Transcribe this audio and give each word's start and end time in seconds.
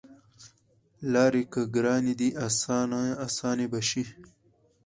لاری 1.11 1.43
که 1.53 1.61
ګرانې 1.75 2.13
دي 2.19 2.29
اسانې 3.27 3.65
به 3.71 3.79
شي 3.89 4.03